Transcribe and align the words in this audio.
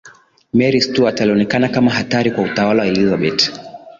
mary 0.53 0.81
stuart 0.81 1.21
alionekana 1.21 1.69
kama 1.69 1.91
hatari 1.91 2.31
kwa 2.31 2.43
utawala 2.43 2.81
wa 2.83 2.87
elizabeth 2.87 3.53